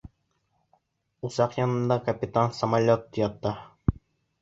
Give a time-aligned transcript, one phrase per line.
[1.29, 3.57] Усаҡ янында капитан Смолетт ята.